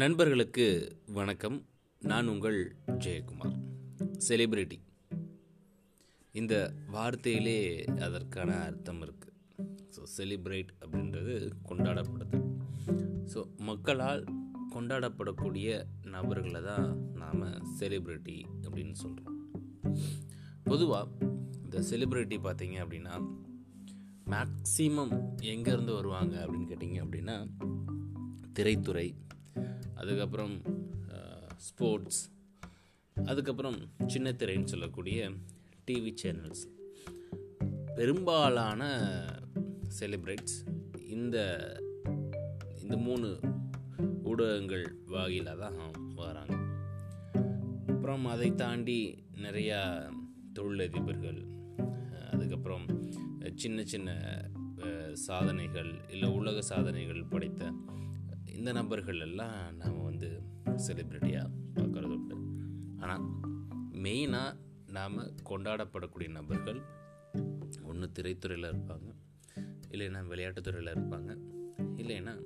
[0.00, 0.64] நண்பர்களுக்கு
[1.08, 1.56] வணக்கம்.
[2.02, 2.58] நான் உங்கள்
[3.04, 3.54] ஜெயக்குமார்.
[4.26, 4.78] செலிபிரிட்டி
[6.34, 6.54] இந்த
[6.94, 9.34] வார்த்தையிலே அதற்கான அர்த்தம் இருக்குது
[9.94, 11.34] ஸோ செலிப்ரேட் அப்படின்றது
[11.68, 12.40] கொண்டாடப்படுது.
[13.32, 14.24] ஸோ மக்களால்
[14.74, 15.68] கொண்டாடப்படக்கூடிய
[16.16, 17.44] நபர்களை தான் நாம்
[17.78, 19.38] செலிப்ரிட்டி அப்படின்னு சொல்கிறோம்
[20.64, 21.08] பொதுவாக
[21.64, 23.16] இந்த செலிப்ரிட்டி பார்த்தீங்க அப்படின்னா
[24.26, 25.16] மேக்ஸிமம்
[25.54, 27.38] எங்கேருந்து வருவாங்க அப்படின்னு கேட்டிங்க அப்படின்னா
[28.52, 29.08] திரைத்துறை
[29.98, 30.62] அதுக்கப்புறம்
[31.56, 32.30] ஸ்போர்ட்ஸ்
[33.24, 33.76] அதுக்கப்புறம்
[34.06, 35.30] சின்ன திரைன்னு சொல்லக்கூடிய
[35.86, 36.64] டிவி சேனல்ஸ்
[37.94, 38.82] பெரும்பாலான
[40.00, 40.56] செலிப்ரேட்ஸ்
[41.08, 41.36] இந்த
[42.82, 43.40] இந்த மூணு
[44.22, 46.54] ஊடகங்கள் வாயிலாக தான் வராங்க.
[47.86, 50.10] அப்புறம் அதை தாண்டி நிறையா
[50.52, 51.46] தொழிலதிபர்கள்
[52.30, 52.86] அதுக்கப்புறம்
[53.54, 54.40] சின்ன சின்ன
[55.12, 57.72] சாதனைகள் இல்லை உலக சாதனைகள் படைத்த
[58.58, 62.36] இந்த நபர்கள் எல்லாம் நாம் வந்து செலிப்ரிட்டியாக பார்க்குறது உண்டு
[62.98, 63.22] ஆனால்
[63.92, 64.56] மெயினாக
[64.86, 66.80] நாம் கொண்டாடப்படக்கூடிய நபர்கள்
[67.82, 69.14] ஒன்று திரைத்துறையில் இருப்பாங்க
[69.90, 71.38] இல்லைன்னா விளையாட்டுத்துறையில் இருப்பாங்க
[71.96, 72.42] இல்லைன்னா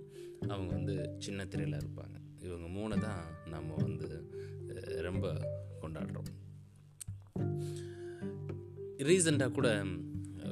[0.48, 2.44] அவங்க வந்து சின்ன திரையில் இருப்பாங்க.
[2.44, 4.30] இவங்க மூணு தான் நம்ம வந்து
[5.00, 5.32] ரொம்ப
[5.82, 6.30] கொண்டாடுறோம்.
[8.98, 9.84] ரீசெண்டாக கூட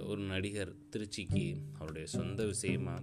[0.06, 3.03] ஒரு நடிகர் திருச்சிக்கு அவருடைய சொந்த விஷயமாக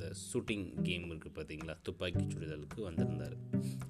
[0.00, 1.74] அந்த ஷூட்டிங் கேம் இருக்குது பார்த்தீங்களா?
[1.82, 3.34] துப்பாக்கி சுடுதலுக்கு வந்திருந்தார்.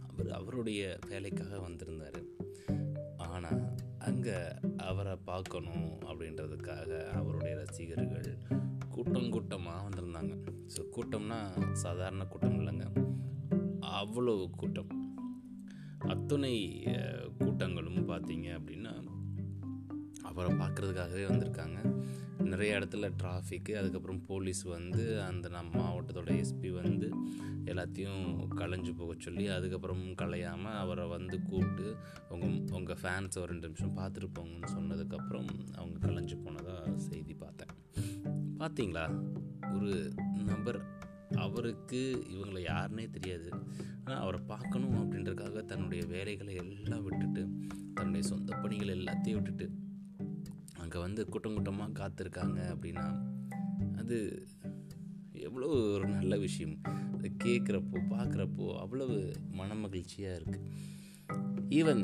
[0.09, 2.19] அவர் அவருடைய வேலைக்காக வந்திருந்தார்.
[3.17, 3.61] ஆனால்
[3.99, 4.35] அங்கே
[4.77, 8.29] அவரை பார்க்கணும் அப்படின்றதுக்காக அவருடைய ரசிகர்கள்
[8.89, 10.33] கூட்டம் கூட்டமாக வந்திருந்தாங்க.
[10.75, 11.39] ஸோ கூட்டம்னா
[11.85, 12.89] சாதாரண கூட்டம் இல்லைங்க.
[14.01, 14.93] அவ்வளோ கூட்டம்.
[16.15, 16.55] அத்துணை
[17.39, 18.95] கூட்டங்களும் பார்த்தீங்க அப்படின்னா
[20.23, 21.79] அவரை பார்க்குறதுக்காகவே வந்திருக்காங்க.
[22.51, 27.09] நிறைய இடத்துல டிராஃபிக்கு அதுக்கப்புறம் போலீஸ் வந்து அந்த நம்ம மாவட்டத்தோட எஸ்பி வந்து
[27.65, 28.23] எல்லாத்தையும்
[28.55, 31.97] களைஞ்சு போக சொல்லி அதுக்கப்புறம் களையாமல் அவரை வந்து கூப்பிட்டு
[32.29, 37.75] உங்கள் உங்கள் ஃபேன்ஸை ஒரு ரெண்டு நிமிஷம் பார்த்துட்டு போங்கன்னு சொன்னதுக்கப்புறம் அவங்க களைஞ்சு போனதாக செய்தி பார்த்தேன்.
[38.59, 39.05] பார்த்தீங்களா
[39.75, 39.93] ஒரு
[40.45, 40.81] நபர்
[41.37, 42.01] அவருக்கு
[42.33, 43.51] இவங்களை யாருன்னே தெரியாது.
[44.05, 47.43] ஆனால் அவரை பார்க்கணும் அப்படின்றதுக்காக தன்னுடைய வேலைகளை எல்லாம் விட்டுட்டு
[47.95, 49.67] தன்னுடைய சொந்த பணிகள் எல்லாத்தையும் விட்டுட்டு
[50.83, 53.07] அங்கே வந்து கூட்டம் கூட்டமாக காத்திருக்காங்க அப்படின்னா
[54.01, 54.17] அது
[55.49, 56.75] எவ்வளோ ஒரு நல்ல விஷயம்.
[57.15, 59.17] அதை கேட்குறப்போ பார்க்குறப்போ அவ்வளவு
[59.59, 60.69] மன மகிழ்ச்சியாக இருக்குது
[61.79, 62.03] ஈவன்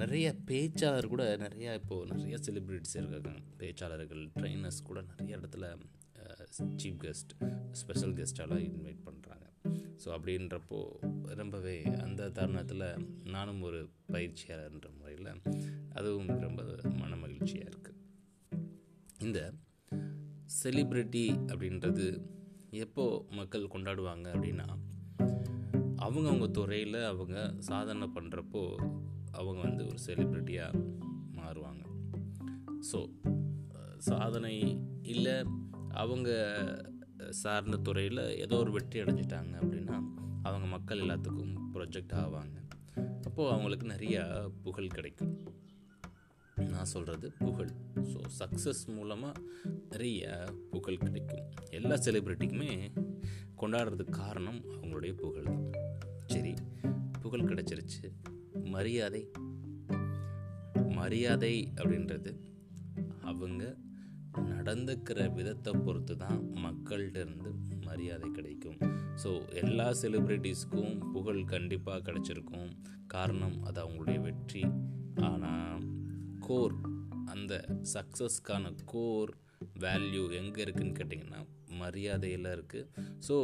[0.00, 3.42] நிறைய பேச்சாளர் கூட நிறையா இப்போது நிறைய செலிப்ரிட்டிஸ் இருக்காங்க.
[3.60, 5.66] பேச்சாளர்கள் ட்ரைனர்ஸ் கூட நிறைய இடத்துல
[6.80, 7.32] சீஃப் கெஸ்ட்
[7.72, 9.46] ஸ்பெஷல் கெஸ்ட்டாலாம் இன்வைட் பண்ணுறாங்க
[10.02, 10.80] ஸோ அப்படின்றப்போ
[11.40, 11.76] ரொம்பவே
[12.06, 12.86] அந்த தருணத்தில்
[13.34, 13.80] நானும் ஒரு
[14.12, 15.30] பயிற்சியாளர்ன்ற முறையில்
[15.98, 16.62] அதுவும் ரொம்ப
[17.00, 17.91] மன மகிழ்ச்சியாக இருக்குது
[19.22, 19.40] இந்த
[20.62, 22.06] செலிப்ரிட்டி அப்படின்றது
[22.84, 24.66] எப்போ மக்கள் கொண்டாடுவாங்க அப்படின்னா
[26.04, 28.62] அவங்கவுங்க துறையில் அவங்க சாதனை பண்ணுறப்போ
[29.40, 30.80] அவங்க வந்து ஒரு செலிப்ரிட்டியாக
[31.38, 31.82] மாறுவாங்க.
[32.90, 32.98] ஸோ
[34.10, 34.54] சாதனை
[35.12, 35.36] இல்லை
[36.02, 36.30] அவங்க
[37.42, 39.96] சார்ந்த துறையில் ஏதோ ஒரு வெற்றி அடைஞ்சிட்டாங்க அப்படின்னா
[40.42, 42.56] அவங்க மக்கள் எல்லாத்துக்கும் ப்ரொஜெக்ட் ஆவாங்க.
[43.26, 44.22] அப்போது அவங்களுக்கு நிறையா
[44.62, 45.34] புகழ் கிடைக்கும்.
[46.70, 47.72] நான் சொல்கிறது புகழ்.
[48.12, 49.40] ஸோ சக்ஸஸ் மூலமாக
[49.90, 51.44] நிறைய புகழ் கிடைக்கும்.
[51.70, 52.70] எல்லா செலிப்ரிட்டிக்குமே
[53.60, 55.64] கொண்டாடுறதுக்கு காரணம் அவங்களுடைய புகழ் தான்.
[56.26, 56.54] சரி
[57.20, 58.02] புகழ் கிடச்சிருச்சு.
[58.74, 59.22] மரியாதை.
[61.00, 62.32] மரியாதை அப்படின்றது
[63.20, 63.76] அவங்க
[64.50, 67.50] நடந்துக்கிற விதத்தை பொறுத்து தான் மக்கள்கிட்ட இருந்து
[67.86, 68.78] மரியாதை கிடைக்கும்.
[69.22, 69.30] ஸோ
[69.62, 72.70] எல்லா செலிப்ரிட்டிஸ்க்கும் புகழ் கண்டிப்பாக கிடச்சிருக்கும்.
[73.06, 74.62] காரணம் அது அவங்களுடைய வெற்றி.
[75.30, 75.82] ஆனால்
[76.48, 76.74] கோர்
[77.24, 77.52] அந்த
[77.94, 79.32] சக்ஸஸ்க்கான கோர்
[79.80, 81.40] வேல்யூ எங்கே இருக்குதுன்னு கேட்டிங்கன்னா
[81.78, 82.88] மரியாதையில் இருக்குது
[83.28, 83.36] ஸோ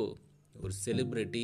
[0.62, 1.42] ஒரு செலிப்ரிட்டி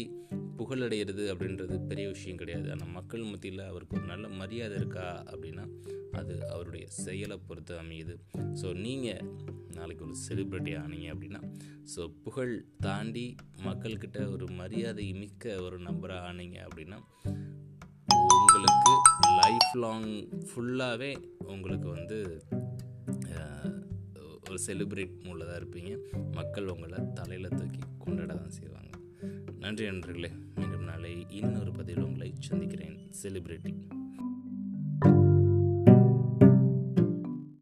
[0.59, 2.67] புகழடைகிறது அப்படின்றது பெரிய விஷயம் கிடையாது.
[2.71, 5.65] ஆனால் மக்கள் மத்தியில் அவருக்கு ஒரு நல்ல மரியாதை இருக்கா அப்படின்னா
[6.13, 8.15] அது அவருடைய செயலை பொறுத்து அமையுது.
[8.61, 9.23] ஸோ நீங்கள்
[9.77, 11.41] நாளைக்கு ஒரு செலிப்ரிட்டி ஆனீங்க அப்படின்னா
[11.95, 13.27] ஸோ புகழ் தாண்டி
[13.65, 17.01] மக்கள்கிட்ட ஒரு மரியாதை மிக்க ஒரு நபராக ஆனீங்க அப்படின்னா
[18.13, 18.93] உங்களுக்கு
[19.41, 20.11] லைஃப் லாங்
[20.49, 21.13] ஃபுல்லாகவே
[21.55, 22.19] உங்களுக்கு வந்து
[24.49, 25.93] ஒரு செலிப்ரேட் மூலம் தான் இருப்பீங்க.
[26.39, 28.91] மக்கள் உங்களை தலையில் தூக்கி கொண்டாட தான் செய்வாங்க.
[29.63, 30.31] நன்றி நண்பர்களே.
[30.55, 32.97] மீண்டும் நாளை இன்னொரு பதிவில் உங்களை சந்திக்கிறேன்.
[33.23, 33.73] செலிப்ரிட்டி